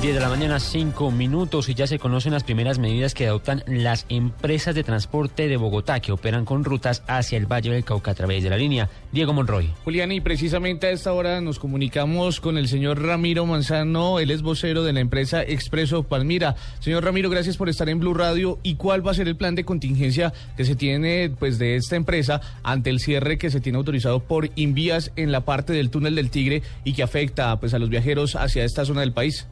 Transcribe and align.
10 0.00 0.14
de 0.14 0.20
la 0.20 0.30
mañana, 0.30 0.58
5 0.58 1.10
minutos 1.10 1.68
y 1.68 1.74
ya 1.74 1.86
se 1.86 1.98
conocen 1.98 2.32
las 2.32 2.42
primeras 2.42 2.78
medidas 2.78 3.12
que 3.12 3.26
adoptan 3.26 3.62
las 3.66 4.06
empresas 4.08 4.74
de 4.74 4.82
transporte 4.82 5.46
de 5.46 5.58
Bogotá 5.58 6.00
que 6.00 6.10
operan 6.10 6.46
con 6.46 6.64
rutas 6.64 7.02
hacia 7.06 7.36
el 7.36 7.44
Valle 7.44 7.70
del 7.70 7.84
Cauca 7.84 8.12
a 8.12 8.14
través 8.14 8.42
de 8.42 8.48
la 8.48 8.56
línea. 8.56 8.88
Diego 9.12 9.34
Monroy. 9.34 9.70
Julián, 9.84 10.10
y 10.10 10.22
precisamente 10.22 10.86
a 10.86 10.90
esta 10.90 11.12
hora 11.12 11.42
nos 11.42 11.58
comunicamos 11.58 12.40
con 12.40 12.56
el 12.56 12.68
señor 12.68 13.02
Ramiro 13.02 13.44
Manzano, 13.44 14.20
él 14.20 14.30
es 14.30 14.40
vocero 14.40 14.84
de 14.84 14.94
la 14.94 15.00
empresa 15.00 15.42
Expreso 15.42 16.02
Palmira. 16.02 16.56
Señor 16.78 17.04
Ramiro, 17.04 17.28
gracias 17.28 17.58
por 17.58 17.68
estar 17.68 17.90
en 17.90 18.00
Blue 18.00 18.14
Radio. 18.14 18.58
¿Y 18.62 18.76
cuál 18.76 19.06
va 19.06 19.10
a 19.10 19.14
ser 19.14 19.28
el 19.28 19.36
plan 19.36 19.54
de 19.54 19.66
contingencia 19.66 20.32
que 20.56 20.64
se 20.64 20.76
tiene 20.76 21.30
pues 21.38 21.58
de 21.58 21.76
esta 21.76 21.96
empresa 21.96 22.40
ante 22.62 22.88
el 22.88 23.00
cierre 23.00 23.36
que 23.36 23.50
se 23.50 23.60
tiene 23.60 23.76
autorizado 23.76 24.20
por 24.20 24.48
Invías 24.54 25.12
en 25.16 25.30
la 25.30 25.42
parte 25.42 25.74
del 25.74 25.90
túnel 25.90 26.14
del 26.14 26.30
Tigre 26.30 26.62
y 26.84 26.94
que 26.94 27.02
afecta 27.02 27.60
pues 27.60 27.74
a 27.74 27.78
los 27.78 27.90
viajeros 27.90 28.34
hacia 28.34 28.64
esta 28.64 28.86
zona 28.86 29.02
del 29.02 29.12
país? 29.12 29.46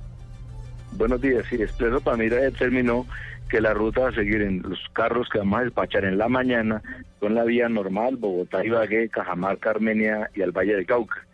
Buenos 0.92 1.20
días, 1.20 1.44
sí, 1.48 1.56
Expreso 1.56 2.00
Palmira 2.00 2.36
determinó 2.36 3.06
que 3.48 3.60
la 3.60 3.72
ruta 3.72 4.08
a 4.08 4.12
seguir 4.12 4.42
en 4.42 4.62
los 4.62 4.78
carros 4.92 5.28
que 5.28 5.38
vamos 5.38 5.60
a 5.60 5.64
despachar 5.64 6.04
en 6.04 6.18
la 6.18 6.28
mañana 6.28 6.82
son 7.20 7.34
la 7.34 7.44
vía 7.44 7.68
normal, 7.68 8.16
Bogotá, 8.16 8.64
Ibagué, 8.64 9.08
Cajamarca, 9.08 9.70
Armenia 9.70 10.30
y 10.34 10.42
al 10.42 10.52
Valle 10.52 10.74
del 10.74 10.86
Cauca. 10.86 11.24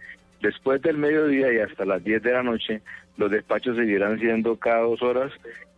Después 0.41 0.83
del 0.83 0.99
mediodía 0.99 1.53
y 1.53 1.59
hasta 1.59 1.85
las 1.85 2.05
10 2.05 2.23
de 2.23 2.33
la 2.33 2.43
noche, 2.43 2.83
los 3.17 3.31
despachos 3.31 3.77
seguirán 3.77 4.19
siendo 4.19 4.57
cada 4.57 4.81
dos 4.81 5.03
horas 5.03 5.33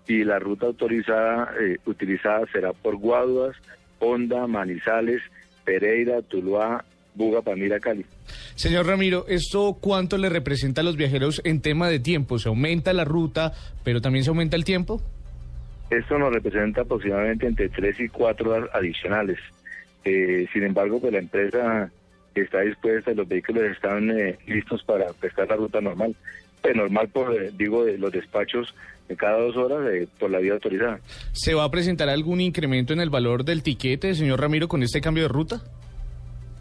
y 0.08 0.25
la 0.25 0.39
ruta 0.39 0.67
autorizada, 0.67 1.53
eh, 1.61 1.79
utilizada 1.86 2.47
será 2.53 2.73
por 2.73 2.97
Guaduas, 2.97 3.56
Honda, 3.98 4.47
Manizales, 4.47 5.23
Pereira, 5.64 6.23
Tuluá, 6.23 6.84
Buga, 7.14 7.42
Palmira, 7.42 7.81
Cali. 7.81 8.05
Señor 8.57 8.87
Ramiro, 8.87 9.27
¿esto 9.29 9.77
cuánto 9.81 10.17
le 10.17 10.31
representa 10.31 10.81
a 10.81 10.85
los 10.85 10.97
viajeros 10.97 11.43
en 11.45 11.61
tema 11.61 11.91
de 11.91 12.01
tiempo? 12.01 12.39
¿Se 12.39 12.49
aumenta 12.49 12.95
la 12.95 13.05
ruta, 13.05 13.53
pero 13.85 14.01
también 14.01 14.25
se 14.25 14.31
aumenta 14.31 14.57
el 14.57 14.65
tiempo? 14.65 15.03
Esto 15.91 16.19
nos 16.19 16.33
representa 16.33 16.81
aproximadamente 16.81 17.47
entre 17.47 17.69
tres 17.69 18.01
y 18.01 18.09
cuatro 18.09 18.53
horas 18.53 18.71
adicionales. 18.73 19.39
Eh, 20.05 20.47
sin 20.55 20.63
embargo, 20.65 20.98
pues 21.01 21.13
la 21.13 21.19
empresa 21.19 21.91
está 22.35 22.61
dispuesta, 22.61 23.13
los 23.13 23.29
vehículos 23.29 23.63
están 23.65 24.11
eh, 24.11 24.39
listos 24.47 24.83
para 24.85 25.13
prestar 25.13 25.48
la 25.48 25.57
ruta 25.57 25.83
normal. 25.83 26.17
Pues 26.63 26.75
normal, 26.75 27.09
por, 27.09 27.35
eh, 27.35 27.53
digo, 27.57 27.85
de 27.85 27.98
los 27.98 28.11
despachos 28.11 28.75
de 29.07 29.17
cada 29.17 29.39
dos 29.39 29.57
horas 29.57 29.87
eh, 29.93 30.09
por 30.19 30.31
la 30.31 30.39
vía 30.39 30.55
autorizada. 30.55 30.98
¿Se 31.33 31.53
va 31.53 31.65
a 31.65 31.70
presentar 31.70 32.09
algún 32.09 32.41
incremento 32.41 32.95
en 32.95 33.01
el 33.01 33.11
valor 33.11 33.45
del 33.45 33.63
tiquete, 33.63 34.15
señor 34.15 34.41
Ramiro, 34.41 34.67
con 34.67 34.83
este 34.83 35.03
cambio 35.03 35.25
de 35.25 35.29
ruta? 35.29 35.63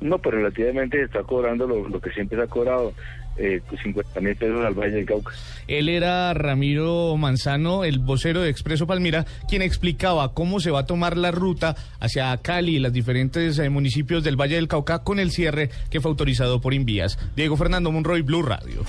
No, 0.02 0.20
pero 0.20 0.38
relativamente 0.38 1.02
está 1.02 1.24
cobrando 1.24 1.68
lo, 1.68 1.88
lo 1.88 2.00
que 2.00 2.12
siempre 2.12 2.38
se 2.38 2.44
ha 2.44 2.48
cobrado, 2.48 2.94
eh, 3.38 3.62
50 3.84 4.22
mil 4.22 4.36
pesos 4.36 4.66
al 4.66 4.74
Valle 4.74 4.96
del 4.96 5.06
Cauca. 5.06 5.34
Él 5.68 5.90
era 5.90 6.34
Ramiro 6.34 7.18
Manzano, 7.18 7.84
el 7.84 8.00
vocero 8.00 8.42
de 8.42 8.50
Expreso 8.50 8.88
Palmira, 8.88 9.26
quien 9.50 9.62
explicaba 9.62 10.34
cómo 10.34 10.60
se 10.60 10.72
va 10.72 10.82
a 10.82 10.86
tomar 10.86 11.18
la 11.18 11.32
ruta 11.32 11.76
hacia 12.00 12.38
Cali 12.38 12.78
y 12.78 12.80
los 12.80 12.94
diferentes 12.94 13.60
eh, 13.60 13.70
municipios 13.70 14.24
del 14.24 14.40
Valle 14.40 14.56
del 14.56 14.70
Cauca 14.70 15.04
con 15.04 15.20
el 15.20 15.32
cierre 15.32 15.70
que 15.90 16.00
fue 16.00 16.12
autorizado 16.12 16.62
por 16.62 16.74
Invías. 16.74 17.18
Diego 17.36 17.58
Fernando 17.58 17.92
Monroy, 17.92 18.22
Blue 18.22 18.44
Radio. 18.44 18.86